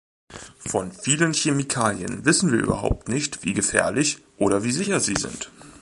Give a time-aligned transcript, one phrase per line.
[0.65, 5.51] Von vielen Chemikalien wissen wir überhaupt nicht, wie gefährlich oder wie sicher sie sind.